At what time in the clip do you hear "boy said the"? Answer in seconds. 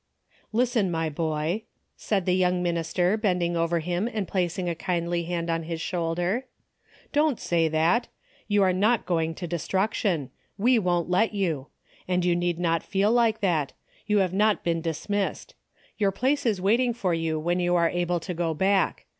1.09-2.33